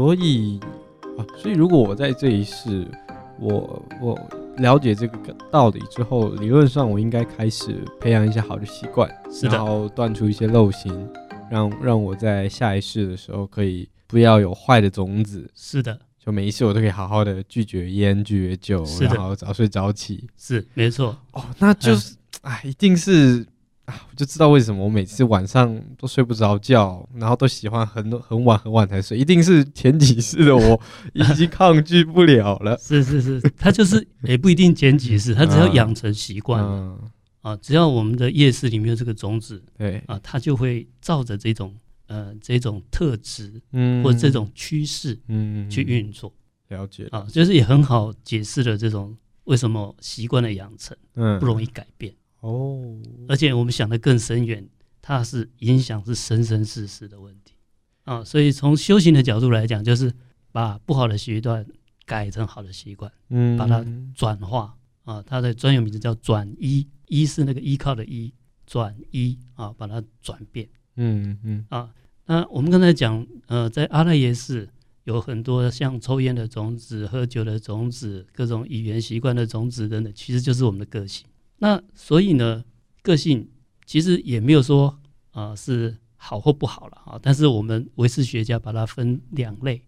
[0.00, 0.58] 所以
[1.18, 2.88] 啊，所以如果我在这一世，
[3.38, 4.18] 我我
[4.56, 10.90] 了解这个道理之后，理论上我应该开始培养一些好的习惯，然后断除一些陋习，
[11.50, 15.46] 让让我在下一世的时候可以不要有坏的种子。
[15.54, 20.26] 是的，就每一次我都可以好好的拒绝烟、拒绝酒，然后早睡早起。
[20.38, 21.14] 是，没错。
[21.32, 23.46] 哦，那就是，哎、嗯，一定是。
[24.10, 30.80] 我就知道为什么我每次晚上都睡不着觉，然后都喜欢很很晚很晚才睡，一定是前几世的我
[31.14, 32.76] 已经抗拒不了了。
[32.78, 36.98] 是是是，他就是也不一定前几世，他只要养成习惯，嗯、
[37.42, 41.74] 啊，只要我们的夜市里面有这个种子，对啊，他就会照着这种
[42.06, 46.32] 呃这种特质，嗯，或者这种趋势，嗯，去运作。
[46.68, 52.14] 了解啊，就是也很好解释了这种为什么习惯的养成，嗯，不容易改变。
[52.40, 54.68] 哦，而且我们想的更深远，
[55.02, 57.54] 它是影响是生生世世的问题
[58.04, 58.24] 啊。
[58.24, 60.12] 所以从修行的角度来讲，就是
[60.52, 61.66] 把不好的习惯
[62.06, 64.74] 改成好的习惯，嗯，把它转化
[65.04, 65.22] 啊。
[65.22, 68.32] 它的专有名字叫转依，依是那个依靠的依，
[68.66, 71.92] 转依啊，把它转变，嗯嗯啊。
[72.26, 74.68] 那我们刚才讲，呃，在阿赖耶识
[75.04, 81.26] 有很多像抽烟的种子、喝酒的种子、各种语言习惯的种子等等，其实就是我们的个性。
[81.62, 82.64] 那所以呢，
[83.02, 83.46] 个性
[83.84, 84.98] 其实也没有说
[85.32, 87.20] 啊、呃、是好或不好了啊。
[87.22, 89.82] 但是我们唯识学家把它分两类，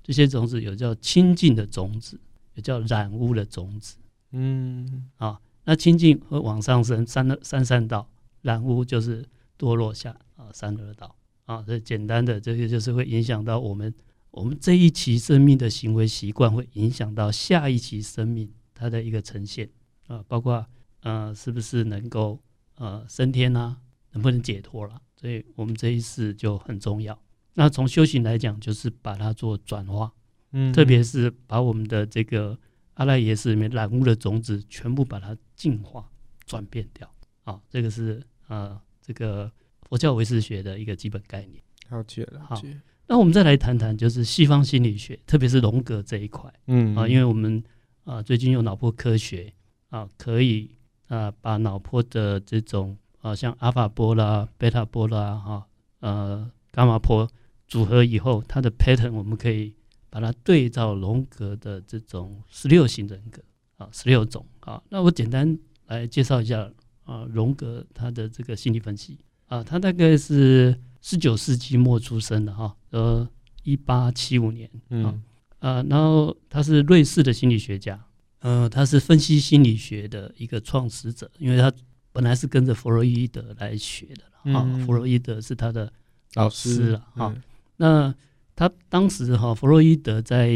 [0.00, 2.20] 这些种子有叫清净的种子，
[2.54, 3.96] 有叫染污的种子。
[4.30, 8.08] 嗯，啊，那清净会往上升三三三道，
[8.42, 9.26] 染污就是
[9.58, 11.12] 堕落下啊三二道
[11.46, 11.64] 啊。
[11.66, 13.92] 这简单的这个就是会影响到我们
[14.30, 19.68] 我们这一期生命的行为习惯，会影响到下一期生命它的一个呈现
[20.06, 20.64] 啊，包括。
[21.02, 22.40] 呃，是不是能够
[22.76, 23.78] 呃升天啊？
[24.12, 25.00] 能不能解脱了？
[25.16, 27.16] 所以我们这一世就很重要。
[27.54, 30.12] 那从修行来讲，就是把它做转化，
[30.52, 32.58] 嗯，特别是把我们的这个
[32.94, 36.08] 阿赖耶识里面染污的种子，全部把它净化、
[36.46, 37.12] 转变掉。
[37.44, 41.62] 啊，这个是呃这个佛教唯识学的一个基本概念。
[41.90, 42.60] 了解了，好。
[43.06, 47.62] 那我们再来谈谈，就是西方心理学，特别是荣格这一块，嗯啊，因为我们
[48.04, 49.52] 啊最近有脑波科学
[49.90, 50.77] 啊，可以。
[51.08, 55.66] 啊，把脑波的这种啊，像阿法波啦、贝塔波啦、哈、
[56.00, 57.28] 呃、伽马波
[57.66, 59.74] 组合以后，它的 pattern 我们可以
[60.10, 63.42] 把它对照荣格的这种十六型人格
[63.78, 64.82] 啊，十六种啊。
[64.90, 66.70] 那我简单来介绍一下
[67.04, 73.28] 啊，荣格他的这个心理分析啊，他大概是十九世纪末出生的哈，呃，
[73.62, 75.22] 一八七五年，嗯
[75.58, 77.98] 啊，然后他是瑞士的心理学家。
[78.40, 81.72] 呃，他是分析心理学的一个创始者，因为他
[82.12, 85.92] 本来是跟着弗洛伊德来学的啊、嗯，弗洛伊德是他的
[86.34, 87.42] 老师了哈、嗯。
[87.78, 88.14] 那
[88.54, 90.52] 他当时哈，弗洛伊德在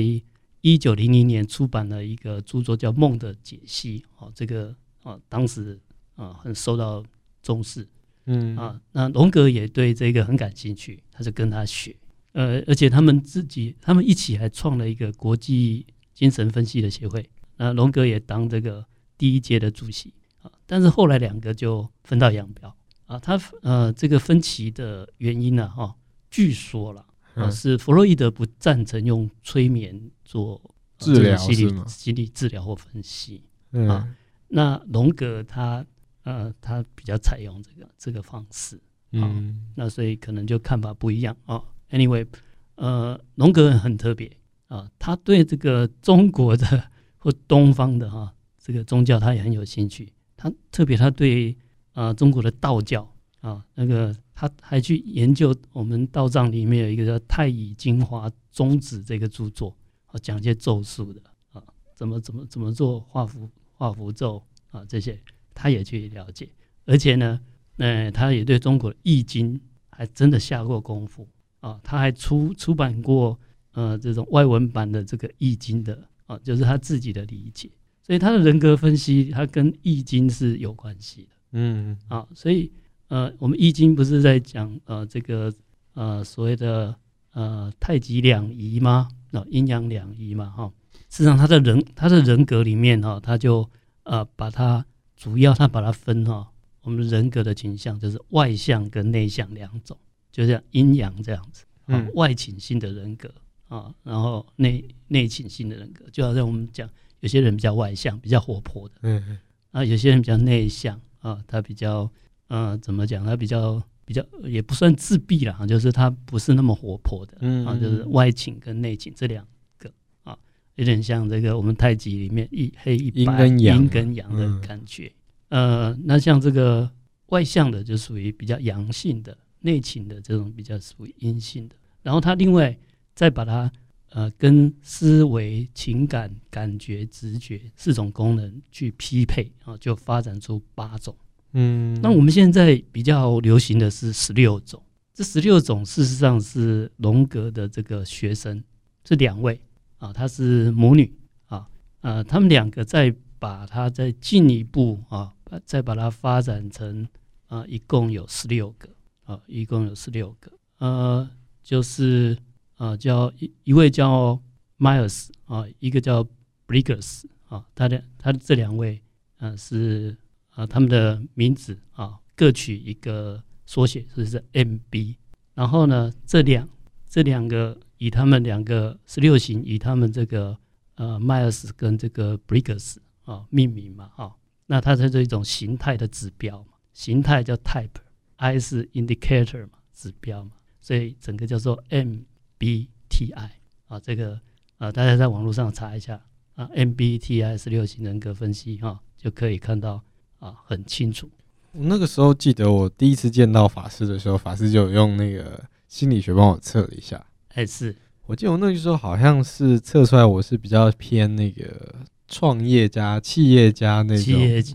[0.61, 5.81] 一九零零年出版了一个著作叫《梦的解析》哦，这个啊，当时
[6.15, 7.05] 啊很受到
[7.43, 7.89] 重视，
[8.27, 8.57] 嗯。
[8.57, 11.97] 啊，那荣格也对这个很感兴趣，他就跟他学，
[12.33, 17.29] 呃，而且他们自己他们一起还创了一个国际精神分析的协会。
[17.63, 18.85] 那荣格也当这个
[19.17, 22.75] 第一届的主席啊，但是后来两个就分道扬镳
[23.07, 23.17] 啊。
[23.21, 25.95] 他呃，这个分歧的原因呢，哈，
[26.29, 30.61] 据说了啊，是弗洛伊德不赞成用催眠做
[30.99, 33.45] 治疗、心理心理治疗或分析
[33.89, 34.13] 啊。
[34.49, 35.87] 那荣格他
[36.25, 38.77] 呃，他比较采用这个这个方式
[39.13, 39.31] 啊。
[39.77, 41.63] 那所以可能就看法不一样啊。
[41.91, 42.27] Anyway，
[42.75, 44.37] 呃，荣格很特别
[44.67, 46.91] 啊，他对这个中国的。
[47.23, 50.13] 或东方的哈，这个宗教他也很有兴趣。
[50.37, 51.57] 他特别他对
[51.93, 53.09] 啊、中国的道教
[53.43, 61.23] 啊，那个他还去研究我们道藏里面有一个叫《太乙金华宗旨》这个著作，啊，讲一些咒术的
[61.53, 61.63] 啊，
[61.95, 64.43] 怎么怎么怎么做画符画符咒
[64.73, 65.17] 啊这些，
[65.55, 66.49] 他也去了解。
[66.87, 67.41] 而且呢，
[67.77, 69.61] 呃，他也对中国易经
[69.91, 71.29] 还真的下过功夫
[71.61, 73.39] 啊，他还出出版过
[73.75, 76.09] 呃这种外文版的这个易经的。
[76.39, 77.71] 就是他自己的理解，
[78.07, 81.29] 所以他的人格分析，他跟易经是有关系的。
[81.53, 82.71] 嗯，啊，所以
[83.09, 85.53] 呃，我们易经不是在讲呃这个
[85.95, 86.95] 呃所谓的
[87.33, 89.09] 呃太极两仪吗？
[89.31, 90.73] 那阴阳两仪嘛，哈。
[91.09, 93.69] 事实上，他的人他的人格里面哈，他就
[94.05, 96.51] 呃把它主要他把它分哈，
[96.83, 99.97] 我们人格的倾向就是外向跟内向两种，
[100.31, 103.31] 就像阴阳这样子，嗯，外倾性的人格。
[103.73, 106.87] 啊，然后内内倾性的人格，就好像我们讲，
[107.21, 109.39] 有些人比较外向，比较活泼的，嗯，
[109.71, 112.11] 啊，有些人比较内向，啊，他比较，
[112.49, 113.25] 呃，怎么讲？
[113.25, 119.43] 他比较比较也不算自闭了，就是他不是那么活泼的，嗯，啊，就是外倾跟内倾这两
[119.79, 119.91] 个
[120.23, 120.37] 啊，
[120.75, 125.11] 有点像这个我们太极里面一黑一白，阴跟阳的感觉。
[125.49, 126.91] 嗯、呃，那像这个
[127.29, 131.75] 外向的就属于比较阳性的，内倾的这种比较属于阴性的。
[132.03, 132.77] 然后他另外
[133.15, 133.71] 再把它
[134.11, 141.17] 呃跟思维、情感、感觉、直觉四种功能去匹配啊，就发展出八种。
[141.53, 144.83] 嗯，那我们现在比较流行的是十六种，
[145.13, 148.63] 这十六种事实上是荣格的这个学生，
[149.05, 149.61] 这两位。
[149.99, 151.13] 啊，她是母女。
[151.47, 151.69] 啊，
[152.01, 157.07] 呃，他们两个再把它再进一步啊，再把它发展成
[157.49, 158.89] 啊，一共有十六个。
[159.25, 161.31] 啊，一共有十六个，呃，
[161.63, 162.37] 就是
[162.77, 164.41] 啊，叫一一位叫
[164.79, 166.27] Miles 啊，一个叫
[166.67, 169.03] Briggs 啊，他的他的这两位
[169.39, 170.17] 啊是。
[170.55, 175.17] 啊，他们的名字啊，各取一个缩写，所以是 MB。
[175.55, 176.69] 然后呢，这两
[177.09, 180.59] 这两个以他们两个十六型，以他们这个
[180.97, 184.33] 呃 Miles 跟这个 Briggs 啊命名嘛，啊。
[184.67, 190.51] 那它是这一种形态的指标嘛，形态叫 type，I 是 indicator 嘛，指标嘛，
[190.83, 192.19] 所以整个叫做 M
[192.63, 193.51] MBTI
[193.89, 194.01] 啊。
[194.01, 194.41] 这个
[194.79, 196.21] 啊，大家在网络上查一下
[196.55, 200.03] 啊，MBTI 十六型人格分析哈、啊，就可以看到。
[200.39, 201.31] 啊，很清楚。
[201.71, 207.25] 我那个时候记得，我第一次见到法师的时候，法师就有用那个心理学帮我测了一下。
[207.51, 207.95] 哎，是
[208.27, 211.95] 我记得我那个时候好像是测出来我是比较偏那个
[212.27, 214.35] 创业家、企业家那种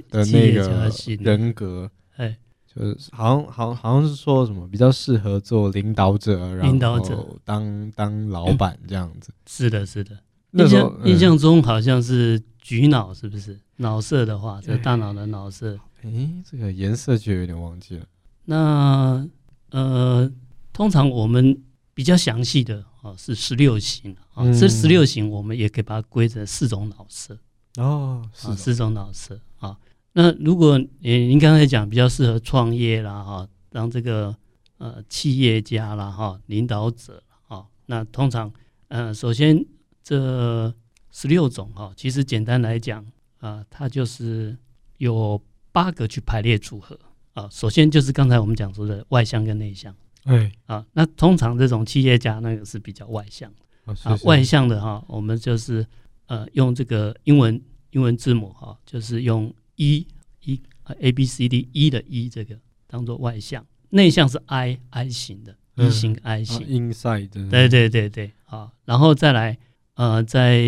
[0.09, 0.89] 的那个
[1.19, 1.91] 人格。
[2.15, 2.37] 哎，
[2.77, 9.33] 就是好像好像好像是说什么比较适合做领导者，然后当当老板这样子。
[9.47, 10.17] 是的，是的。
[10.51, 13.59] 印象印象中好像是橘脑，是不是？
[13.77, 15.77] 脑色的话，这大脑的脑色。
[16.03, 18.05] 哎、欸，这个颜色就有点忘记了。
[18.45, 19.27] 那
[19.71, 20.31] 呃，
[20.71, 21.61] 通常我们
[21.93, 27.37] 比较详细的啊是十六型啊，这十六型我们也可以把它归成四种脑色
[27.77, 29.77] 哦，是四种脑色啊。
[30.17, 34.35] 那如果您您刚才讲比较适合创业啦哈，当这个
[34.79, 38.51] 呃企业家啦哈，领导者啊，那通常
[38.89, 39.63] 呃首先。
[40.09, 40.73] 这
[41.11, 43.05] 十六种哈，其实简单来讲
[43.39, 44.57] 啊，它就是
[44.99, 45.43] 有
[45.73, 46.97] 八个去排列组合
[47.33, 47.49] 啊。
[47.51, 49.93] 首先就是刚才我们讲说的外向跟内向，
[50.23, 55.85] 哎啊，那通常这种企业家那个是比较外向的啊，外向的哈，我们就是
[56.27, 57.61] 呃用这个英文
[57.91, 60.05] 英文字母哈，就是用 E
[60.41, 60.61] E
[60.99, 67.29] A B C D E 的 E 这个当做外向，内向是 I I 型的 E 型 I 型，inside
[67.49, 69.57] 对对对对啊，然后再来。
[69.97, 70.61] 呃，在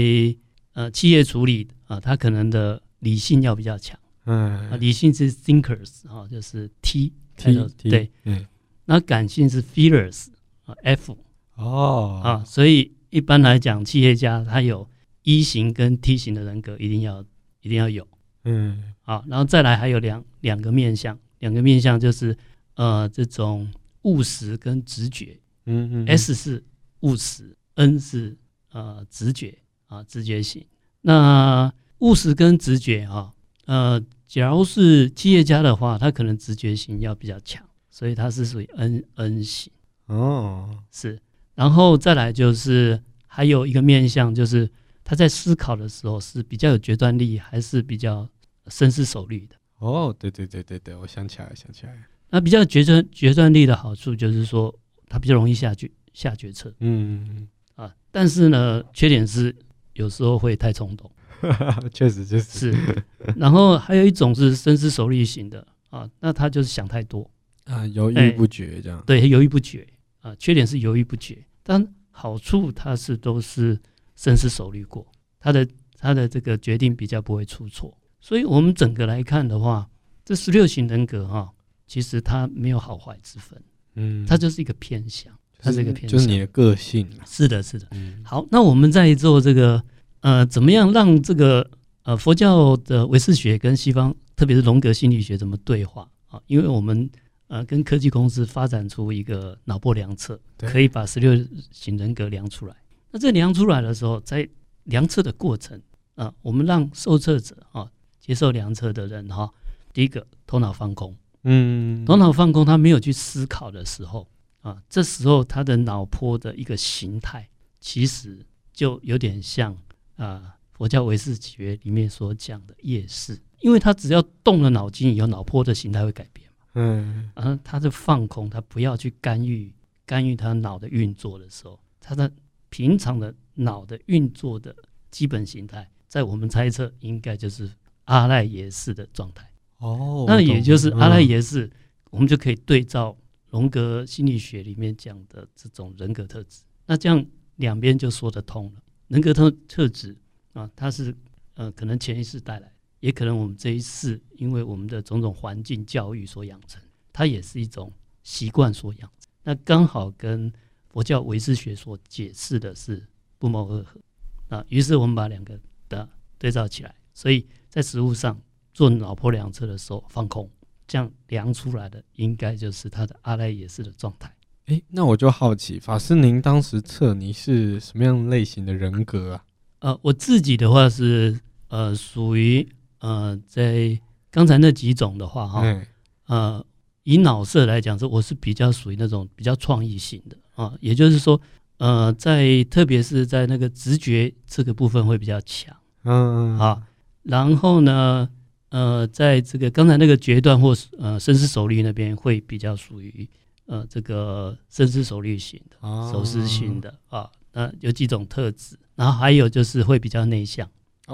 [0.73, 3.95] 呃企业处理啊，他可能的理性要比较强，
[4.25, 8.43] 嗯，啊，理性是 thinkers 啊，就是 T T 对，嗯，
[8.85, 10.29] 那感性是 feelers
[10.65, 11.15] 啊，F。
[11.53, 12.19] 哦。
[12.23, 14.89] 啊，所以一般来讲，企业家他有
[15.21, 17.23] E 型跟 T 型的人格，一定要
[17.61, 18.07] 一定要有，
[18.43, 22.37] 嗯，好，然后再来还有两两个面向，两个面向就是
[22.75, 23.71] 呃这种
[24.03, 26.63] 务实跟直觉，嗯嗯，S 是
[27.01, 28.37] 务实，N 是。
[28.71, 29.57] 呃，直觉
[29.87, 30.63] 啊，直觉型。
[31.01, 33.33] 那务实跟直觉哈，
[33.65, 39.73] 呃，假如是企业家的话，他可能直觉型要比较强，所以他是属于 N N 型。
[40.05, 41.19] 哦，是。
[41.55, 44.69] 然后再来就是还有一个面向，就是
[45.03, 48.29] 他在思考的时候是比较有决断力，还是比较
[48.69, 49.55] 深思熟虑的。
[49.79, 52.01] 哦，对对对对对，我想起来了，想起来了。
[52.29, 54.73] 那比较决断决断力的好处就是说，
[55.07, 56.73] 他比较容易下决下决策。
[56.79, 57.47] 嗯。
[57.75, 59.55] 啊，但是呢，缺点是
[59.93, 61.09] 有时候会太冲动，
[61.93, 63.03] 确实就是是。
[63.37, 67.31] 然后还有一种是深思熟虑型的啊，那他就是想太多
[67.63, 68.99] 啊，犹豫不决这样。
[68.99, 69.87] 欸、对，犹豫不决
[70.19, 73.79] 啊，缺点是犹豫不决，但好处他是都是
[74.17, 75.07] 深思熟虑过，
[75.39, 75.65] 他的
[75.97, 77.97] 他的这个决定比较不会出错。
[78.19, 79.89] 所以我们整个来看的话，
[80.23, 81.49] 这十六型人格哈、啊，
[81.87, 83.61] 其实它没有好坏之分，
[83.95, 85.33] 嗯，它就是一个偏向。
[85.61, 87.05] 它是一个偏向，就是你的个性。
[87.25, 87.85] 是的，是的。
[87.91, 89.83] 嗯好，那我们在做这个，
[90.21, 91.69] 呃，怎么样让这个
[92.03, 96.39] 呃佛教的唯识学跟西方，特别是荣格心理学怎么对话啊？
[96.47, 97.09] 因为我们
[97.47, 101.37] 呃跟科技公司发展出一个脑波量测，可以把十六
[101.71, 102.75] 型人格量出来。
[103.11, 104.47] 那这量出来的时候，在
[104.85, 105.81] 量测的过程
[106.15, 107.91] 啊，我们让受测者啊，
[108.29, 109.51] 接受量测的人哈，
[109.91, 114.27] 第一个头脑放空，嗯，头脑放空，他没有去思考的时候。
[114.61, 119.75] 啊，这时候他的脑波的一个形态，其实就有点像
[120.15, 126.67] 啊佛教唯识学里面所讲的夜视，因为他只要动了脑筋以后，脑波的形态会改变嘛。
[126.75, 129.73] 嗯，然后他是放空，他不要去干预
[130.05, 132.31] 干预他脑的运作的时候，他的
[132.69, 134.75] 平常的脑的运作的
[135.09, 137.71] 基本形态，在我们猜测应该就是
[138.09, 139.49] 阿赖耶识的状态。
[139.77, 141.69] 哦，那也就是阿赖耶识，
[142.09, 143.15] 我们就可以对照
[143.49, 147.23] 荣格心理学里面讲的这种人格特质，那这样
[147.55, 148.81] 两边就说得通了。
[149.07, 150.15] 人格特特质
[150.53, 151.15] 啊，它是
[151.53, 152.73] 呃可能前一世带来。
[152.99, 156.81] 也可能我们这一世，因为我们的种种环境教育所养成，
[157.13, 157.89] 它也是一种
[158.23, 159.31] 习惯所养成。
[159.41, 160.51] 那刚好跟
[160.89, 163.01] 佛教唯识学所解释的是
[163.37, 164.01] 不谋而合。
[164.49, 168.37] 啊，于是我们把两个的对照起来，所以在食物上
[168.73, 170.49] 做脑波量测的时候放空，
[170.87, 174.33] 这样量出来的应该就是他的阿赖耶识的状态。
[174.65, 179.43] 诶，那我就好奇，法师您当时测你是什么样类型的人格啊？
[179.79, 182.67] 呃，我自己的话是呃属于。
[183.01, 183.97] 呃，在
[184.29, 185.87] 刚才那几种的话，哈、嗯，
[186.25, 186.65] 呃，
[187.03, 191.39] 以脑色来讲，说我是比较属于那种比较创意型的啊，也就是说，
[191.77, 195.73] 呃，在特别是在那个直觉这个部分会比较强，
[196.03, 196.83] 嗯，嗯，啊，
[197.29, 198.27] 然后呢，
[198.69, 203.27] 呃，在这个刚才那个决断或呃深思熟虑那边会比较属于
[203.67, 210.67] 呃这个深思熟虑型的、哦、熟思型的啊，那有几种特质，然后还有就是会比较内向。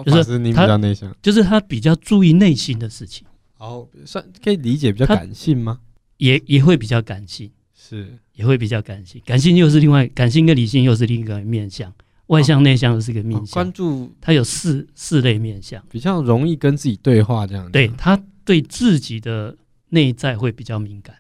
[0.05, 3.25] 就是你比较内向，就是他比较注意内心的事情。
[3.57, 5.79] 哦，算可以理解比较感性吗？
[6.17, 9.21] 也也会比较感性，是也会比较感性。
[9.25, 11.93] 感性又是另外，感性跟理性又是另一个面向。
[12.27, 13.53] 外向内向又是一个面向。
[13.53, 17.71] 关注他有四四类面向，比较容易跟自己对话这样。
[17.71, 19.55] 对，他对自己的
[19.89, 21.15] 内在会比较敏感，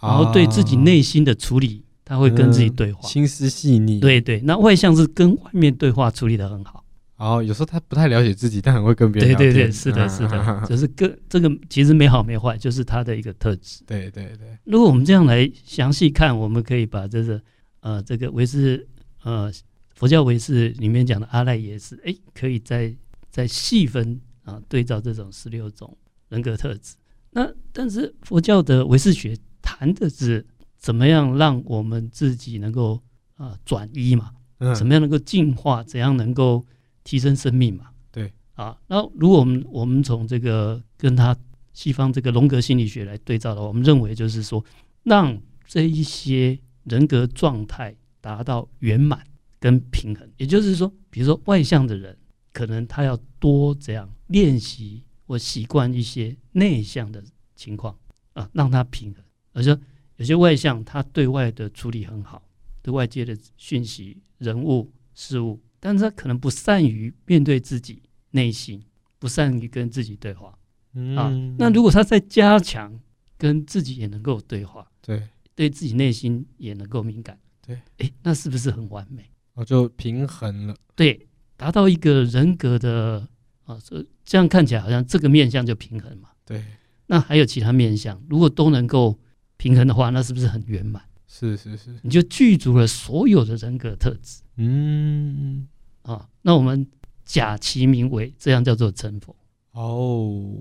[0.00, 4.00] 然后对自己内心的处理，他会跟自己对话，心思细腻。
[4.00, 6.84] 对对，那外向是跟外面对话处理的很好。
[7.16, 9.36] 然后有时候他不太了解自己，但很会跟别人。
[9.36, 13.80] 对对对，是的，是的，啊、就是跟这个其实没好没坏，就是他的一个特质。
[13.86, 14.58] 对对对。
[14.64, 17.40] 如果我们这样来详细看，我们可以把这个
[17.80, 18.84] 呃这个维斯
[19.22, 19.52] 呃
[20.02, 22.92] 佛教唯识里面讲的阿赖耶识，哎，可以再
[23.30, 25.96] 再细分啊，对照这种十六种
[26.28, 26.96] 人格特质。
[27.30, 30.44] 那但是佛教的唯识学谈的是
[30.76, 33.00] 怎么样让我们自己能够
[33.36, 34.32] 啊转移嘛？
[34.58, 34.74] 嗯。
[34.74, 35.84] 怎么样能够进化？
[35.84, 36.66] 怎样能够
[37.04, 37.90] 提升生命嘛？
[38.10, 41.36] 对啊，那如果我们我们从这个跟他
[41.74, 44.64] 西方这个荣格心理学来对照的话，我们认为就是说，
[45.04, 49.24] 让这一些人格状态达到圆满
[49.62, 52.18] 跟平衡，也就是说，比如说外向的人，
[52.52, 57.22] 可能他要多这样练习或习惯一些内向的
[57.54, 57.96] 情况
[58.32, 59.22] 啊，让他平衡。
[59.52, 59.78] 而且
[60.16, 62.42] 有些外向，他对外的处理很好，
[62.82, 65.60] 对外界的讯息、人物、事物。
[65.78, 68.02] 但是他可能不善于面对自己
[68.32, 68.82] 内心，
[69.20, 70.58] 不善于跟自己对话，
[70.94, 71.30] 嗯、啊。
[71.56, 72.98] 那如果他在加强
[73.38, 79.30] 跟自己也能够对话，对，对自己内心也能够敏感，对，哎，那是不是很完美？
[79.54, 80.74] 哦，就平衡了。
[80.94, 83.26] 对，达到一个人格的
[83.64, 86.30] 啊，这这样看起来好像这个面相就平衡嘛。
[86.44, 86.64] 对。
[87.06, 89.18] 那还有其他面相，如果都能够
[89.56, 91.02] 平衡的话，那是不是很圆满？
[91.26, 94.42] 是是是，你就具足了所有的人格特质。
[94.56, 95.68] 嗯。
[96.02, 96.84] 啊，那我们
[97.24, 99.36] 假其名为这样叫做成佛。
[99.70, 100.58] 哦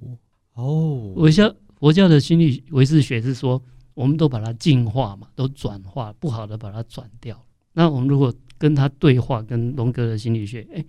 [0.53, 3.59] 哦，我教佛教的心理唯识学是说，
[3.93, 7.43] 我们都把它净化嘛，都转化不好的把它转掉。
[7.73, 10.85] 那我们如果跟他对话，跟荣格的心理学，哎，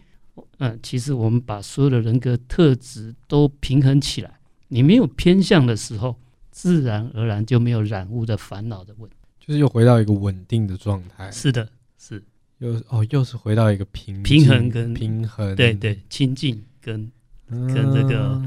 [0.59, 4.39] 嗯，其实我们把所有的人格特质都平衡起来，
[4.69, 11.31] 你没有偏向的时候，自然而然就没有染污的烦恼的问题，就是又回到一个稳定的状态。
[11.31, 12.23] 是的，是。
[12.59, 17.11] 又哦，又是回到一个平平衡跟平衡，对对，清净跟、
[17.49, 18.41] 嗯、跟这个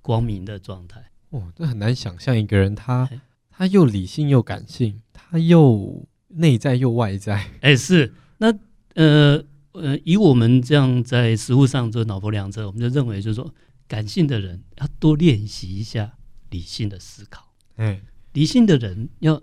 [0.00, 1.00] 光明的状态。
[1.28, 3.20] 哦，这很难想象一个人他，他
[3.50, 7.48] 他又理性又感性，他又内在又外在。
[7.60, 8.52] 哎，是那
[8.94, 9.42] 呃
[9.72, 13.54] 呃，以我们这样在实物上做脑波量测，我们就认为就是说，
[13.86, 16.16] 感性的人要多练习一下
[16.50, 17.52] 理性的思考。
[17.76, 18.00] 嗯，
[18.32, 19.40] 理性的人要。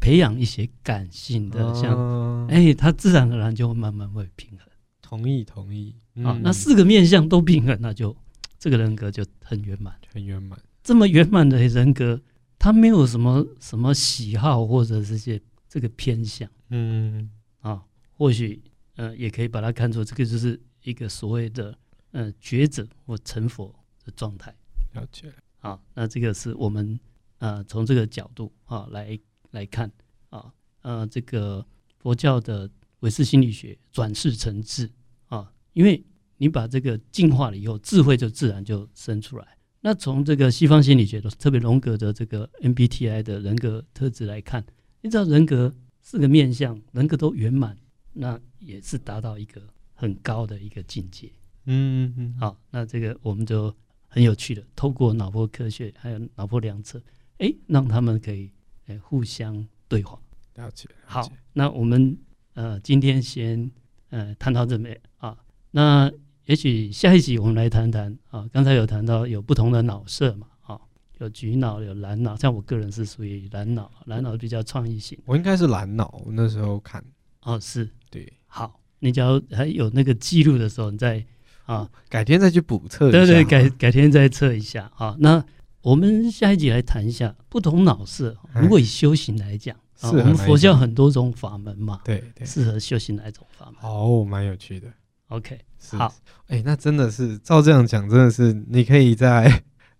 [0.00, 4.60] 培养一些感性的，像哎、欸，他自然而然就会慢慢会平衡。
[5.02, 5.92] 同意，同意。
[6.22, 8.16] 啊、嗯，那四个面相都平衡，那就
[8.60, 10.56] 这个人格就很圆满，很圆满。
[10.84, 12.22] 这么圆满的人格，
[12.60, 15.38] 他没有什么什么喜好或者这些
[15.68, 16.48] 这个偏向。
[16.70, 17.28] 嗯
[17.60, 18.62] 啊，或许
[18.98, 21.74] 呃，也可以把它看作这个就是一个所谓的
[22.12, 23.74] 呃觉者或成佛
[24.04, 24.54] 的状态。
[24.92, 25.32] 了解。
[25.60, 27.00] 啊，那这个是我们
[27.38, 29.18] 呃从这个角度啊来。
[29.52, 29.90] 来看
[30.28, 30.52] 啊，
[30.82, 34.90] 呃，这个佛教的唯识心理学转世成智
[35.28, 36.04] 啊，因为
[36.36, 39.56] 你把这个进化了以后，智慧就自然就生出来。
[39.80, 44.62] 那从这个西方心理学的，特别荣格的这个 MBTI 的人格特质来看，
[45.00, 47.74] 你知道人格四个面相，人格都圆满，
[48.18, 49.62] 那也是达到一个
[49.94, 51.30] 很高的一个境界。
[51.66, 52.36] 嗯嗯嗯。
[52.38, 53.74] 好，那这个我们就
[54.08, 57.00] 很有趣的，透过脑波科学还有脑波量测，
[57.38, 58.50] 哎，让他们可以
[58.86, 60.18] 哎互相对话。
[60.54, 60.88] 了解。
[60.88, 60.96] 了解。
[61.04, 62.18] 好，那我们
[62.54, 63.70] 呃今天先
[64.10, 65.38] 呃谈到这边啊，
[65.70, 66.10] 那。
[66.48, 70.80] 也许下一集我们来谈谈啊，刚才有谈到有不同的脑色嘛，啊，
[71.18, 75.18] 有橘脑，有蓝脑，像我个人是属于蓝脑，蓝脑比较创意型。
[75.26, 77.04] 我应该是蓝脑，我那时候看。
[77.42, 78.32] 哦，是对。
[78.46, 81.24] 好，你只要还有那个记录的时候，你再
[81.66, 83.10] 啊，改天再去补测。
[83.10, 85.16] 对对，改改天再测一下啊。
[85.18, 85.44] 那
[85.82, 93.74] 我们下一集来谈一下不同脑色，如果以修行来讲，啊，我们佛教很多种法门嘛，对对，适合修行哪种法门？
[93.82, 94.88] 哦，蛮有趣的。
[95.28, 95.60] OK，
[95.92, 96.12] 好，
[96.48, 99.44] 哎、欸，那真的是照这样讲，真的是你可以在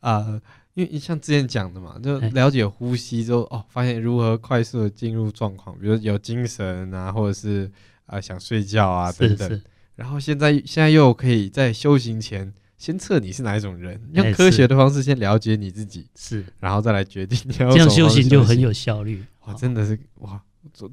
[0.00, 0.42] 啊、 呃，
[0.78, 7.64] 因为像之前讲的嘛，就了解呼吸之后，欸、哦，发现如何快速的进入状况，比如有精神啊，或者是
[8.06, 9.49] 啊、呃、想睡觉啊等等。
[9.49, 9.62] 是是
[9.97, 19.25] 然后现在现在又可以在修行前先测你是哪一种人，用科学的方式先了解你自己，是，然后再来决定你要这样修行就很有效率。
[19.47, 20.40] 哇，真的是哇，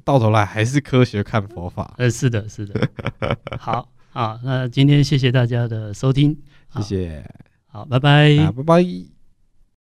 [0.02, 1.94] 到头来还是科学看佛法。
[1.98, 2.88] 呃，是的，是的，
[3.56, 3.88] 好。
[4.10, 6.36] 好，那今天谢谢大家的收听，
[6.74, 7.30] 谢谢，
[7.66, 9.15] 好，拜拜，拜拜。